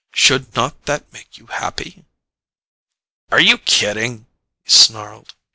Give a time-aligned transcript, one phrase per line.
[0.15, 2.03] Should not that make you happy?"
[3.31, 4.25] "Are you kidding?"
[4.63, 5.35] he snarled.